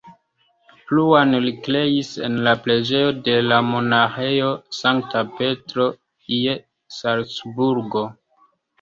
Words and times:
Pluan 0.85 1.35
li 1.43 1.53
kreis 1.67 2.09
en 2.29 2.39
la 2.47 2.55
preĝejo 2.63 3.13
de 3.29 3.37
la 3.51 3.61
monaĥejo 3.69 4.51
Sankta 4.81 5.25
Petro 5.39 5.89
je 6.43 6.61
Salcburgo. 7.01 8.09